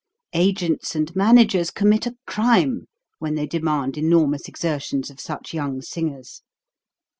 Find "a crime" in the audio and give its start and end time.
2.07-2.87